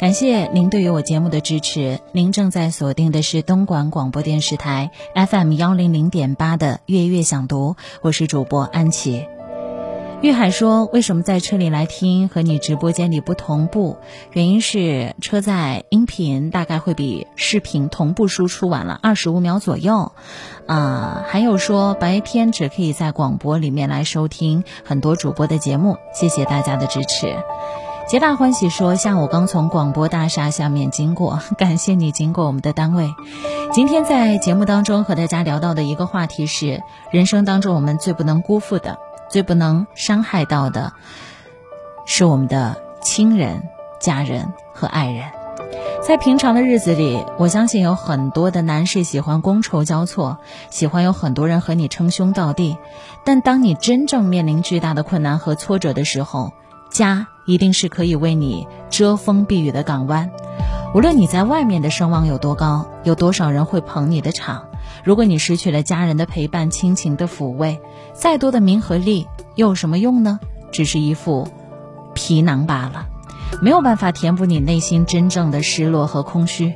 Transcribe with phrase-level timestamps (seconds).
[0.00, 2.00] 感谢您对于我节目的支持。
[2.12, 9.26] 您正在锁定的是东莞广播电视台 FM 幺零零点八的月月想读，我是主播安琪。
[10.22, 13.98] 玉海说：“为什么在车里来听和你直播间里不同步？
[14.32, 20.12] 原因是车载音频大概会比视频同步输出晚了二十五秒左右。
[20.66, 25.98] 啊，还有说白天只可以在广播里面来收听很多主播的节目。
[26.14, 27.36] 谢谢大家的支持。”
[28.10, 33.14] 皆大欢喜说：“下午刚从广播大厦下面经过， 感谢你经过我们的单位。
[33.72, 36.82] 今天在节目当中和大家聊到的一个话题是：
[37.12, 40.92] 人生当中我们最不能辜负的、最不能伤害到的，
[42.04, 43.62] 是我们的亲人、
[44.00, 45.26] 家人和爱人。
[46.02, 52.76] 在平常的日子里，我相信有很多的男士喜欢觥筹交错，喜欢有很多人和你称兄道弟。
[53.24, 56.50] 但当你真正面临巨大的困难和挫折的时候，
[56.90, 60.30] 家。”一定是可以为你遮风避雨的港湾。
[60.94, 64.66] 无论你在外面的声望有多高，有多少人会捧你的场，
[65.02, 67.80] 如果你失去了家人的陪伴、亲情的抚慰，
[68.12, 69.26] 再多的名和利
[69.56, 70.38] 又有什么用呢？
[70.70, 71.48] 只是一副
[72.14, 73.06] 皮囊罢了，
[73.60, 76.74] 没有办法填补你内心真正的失落和空虚。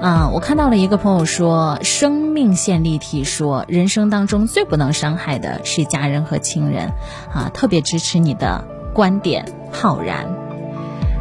[0.00, 6.94] 啊，我看到了一个朋友说，生命线立体说，人生当中最不能伤害的是家人和亲人。
[7.30, 8.64] 啊，特别支持你的。
[8.96, 10.26] 观点浩然，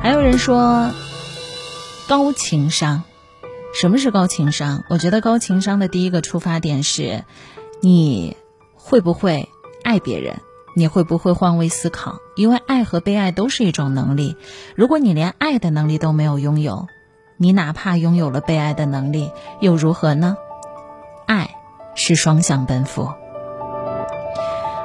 [0.01, 0.91] 还有人说
[2.07, 3.03] 高情商。
[3.73, 4.83] 什么是高情商？
[4.89, 7.25] 我觉得高情商的第一个出发点是，
[7.81, 8.37] 你
[8.75, 9.49] 会不会
[9.83, 10.37] 爱别人？
[10.73, 12.19] 你会不会换位思考？
[12.37, 14.37] 因为爱和被爱都是一种能力。
[14.77, 16.87] 如果你连爱的能力都没有拥有，
[17.35, 20.37] 你哪怕拥有了被爱的能力又如何呢？
[21.25, 21.53] 爱
[21.93, 23.09] 是双向奔赴。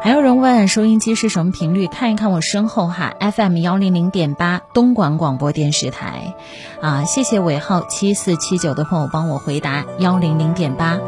[0.02, 1.86] 还有人问收音机是什么频率？
[1.86, 6.34] 看一看我身后哈，FM 幺零零点八东莞广播电视台，
[6.80, 10.98] 啊，谢谢尾号七四七九的朋友帮我回答幺零零点八。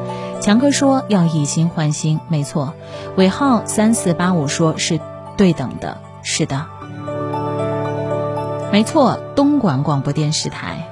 [0.40, 2.74] 强哥说要以心换心，没错。
[3.16, 5.00] 尾号三四八五说是
[5.38, 6.66] 对等的，是的，
[8.70, 9.18] 没错。
[9.34, 10.86] 东莞广播电视台，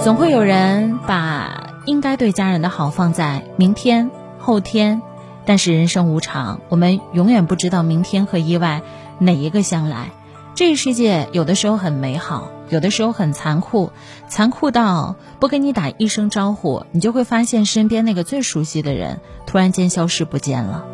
[0.00, 5.02] 总会有人把应该对家人的好放在明天、后天。
[5.46, 8.82] 但是人生无常，我们永远不知道明天和意外
[9.18, 10.10] 哪一个先来。
[10.54, 13.92] 这个世界有的时候很美好，有的时候很残酷，
[14.26, 20.84] 残酷到不跟你打一声招呼，你就会发现身边那个最熟悉的人突然间消失不见了。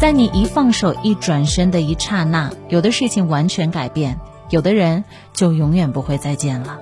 [0.00, 4.18] 在你一放手、一转身的一刹那，有的事情完全改变，
[4.50, 6.78] 有的人就永远不会再见了。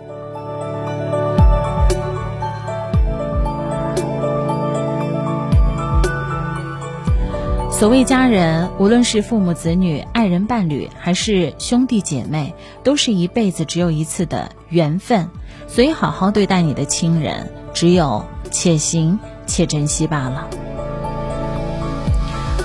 [7.80, 12.54] 所谓家人，无论是父母子女、爱人伴侣，还是兄弟姐妹，
[12.84, 15.30] 都是一辈子只有一次的缘分。
[15.66, 20.46] 所以，好好对待你的亲人，只有且行且珍惜罢了。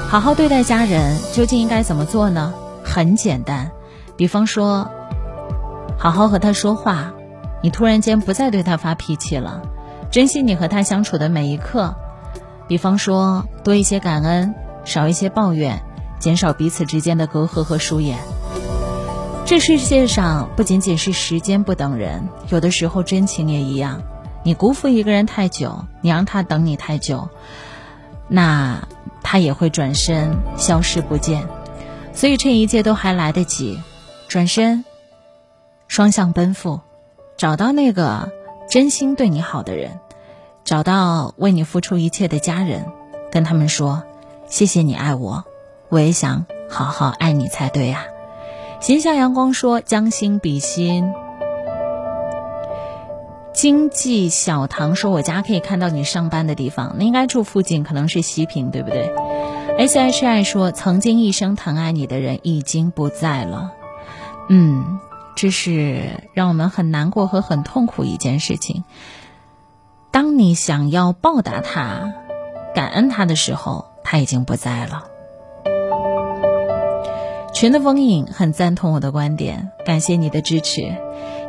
[0.09, 2.53] 好好对待家人，究竟应该怎么做呢？
[2.83, 3.71] 很简单，
[4.17, 4.91] 比方说，
[5.97, 7.13] 好好和他说话，
[7.63, 9.61] 你突然间不再对他发脾气了，
[10.11, 11.95] 珍惜你和他相处的每一刻。
[12.67, 14.53] 比方说，多一些感恩。
[14.85, 15.83] 少一些抱怨，
[16.19, 18.17] 减少彼此之间的隔阂和疏远。
[19.45, 24.01] 这世界上不仅仅是时间不等人，有的时候真情也一样。
[24.43, 27.29] 你辜负一个人太久，你让他等你太久，
[28.27, 28.87] 那
[29.21, 31.47] 他也会转身消失不见。
[32.13, 33.79] 所以这一切都还来得及，
[34.27, 34.85] 转身，
[35.87, 36.81] 双向奔赴，
[37.37, 38.31] 找到那个
[38.69, 39.99] 真心对你好的人，
[40.63, 42.85] 找到为你付出一切的家人，
[43.31, 44.03] 跟他们说。
[44.47, 45.43] 谢谢你爱我，
[45.89, 48.05] 我也想好好爱你才对啊！
[48.79, 51.11] 心向阳光说：“将心比心。”
[53.53, 59.11] 经济小唐说：“我家可以看到你上班的地方，那应该住附近，可能是西平，对不对
[59.77, 63.71] ？”S H I 说：“曾经一生疼爱你的人已经不在了。”
[64.47, 64.99] 嗯，
[65.35, 68.83] 这是让我们很难过和很痛苦一件事情。
[70.11, 72.13] 当你想要报答他、
[72.75, 73.87] 感恩他的时候。
[74.05, 75.07] 他已经不在了。
[77.53, 80.93] 群的风影很赞同我的观点，感谢你的支持。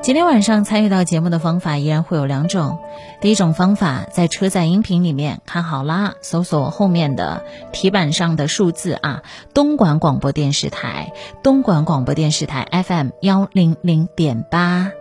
[0.03, 2.79] 今天晚上参与到节目的方法依然会有两种。
[3.21, 7.43] 第一种方法，在车载音频里面看好啦，搜索后面的
[7.73, 11.13] 题板上的数字啊，东莞广播电视台，
[11.43, 14.93] 东莞广播电视台 FM 幺零零点八。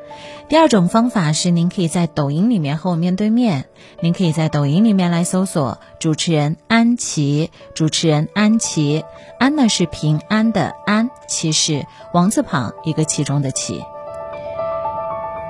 [0.47, 3.65] 第二种方法是，您可以在抖音里面和我面对面。
[4.00, 9.03] 您可以在抖音里面来搜索主持人安琪，主持人安琪，
[9.39, 13.83] 安呢是平安的安，琪是王字旁一个其中的琪。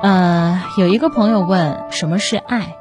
[0.02, 2.78] 呃，有一个朋友问什么是爱？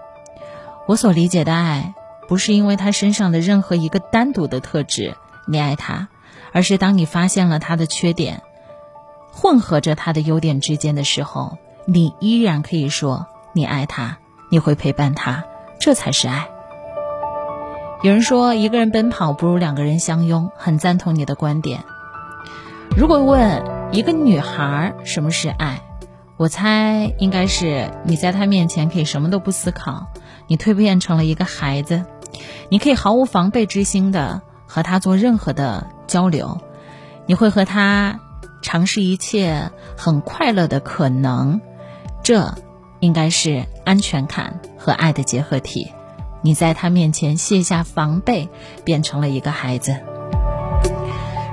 [0.86, 1.94] 我所理解的爱，
[2.28, 5.16] 不是因为他身上的任何一个单独的特质
[5.48, 6.08] 你爱他，
[6.52, 8.42] 而是当你发现了他的缺点，
[9.32, 14.18] 混合着他的优点之间的时候，你依然可以说你爱他，
[14.50, 15.44] 你会陪伴他，
[15.80, 16.48] 这才是爱。
[18.02, 21.84] 有人说，一个人奔跑不如两个人相拥，很赞同你的观点。
[22.96, 25.82] 如果问一个女孩什么是爱，
[26.36, 30.06] 我猜应该是你在她面前可以什么都不思考，
[30.46, 32.04] 你蜕变成了一个孩子，
[32.68, 36.60] 你可以毫无防备之心的和她做任何的交流，
[37.26, 38.20] 你会和她
[38.62, 41.60] 尝试一切很快乐的可能，
[42.24, 42.54] 这
[43.00, 45.92] 应该是安全感和爱的结合体。
[46.42, 48.48] 你在他面前卸下防备，
[48.82, 49.94] 变成了一个孩子。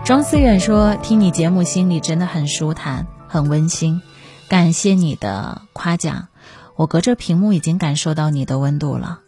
[0.04, 4.02] 庄思远说：“听你节目，心里真的很舒坦，很温馨。
[4.50, 6.28] 感谢你的夸奖，
[6.76, 9.21] 我隔着屏幕已经感受到你的温度了。